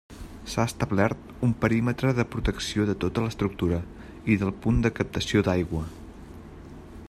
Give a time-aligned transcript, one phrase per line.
[0.51, 3.79] S'ha establert un perímetre de protecció de tota l'estructura
[4.37, 5.87] i del punt de captació d'aigua.